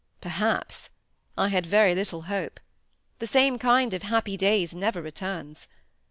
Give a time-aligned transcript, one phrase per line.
[0.19, 0.89] Perhaps!
[1.37, 2.59] I had very little hope.
[3.19, 5.67] The same kind of happy days never returns.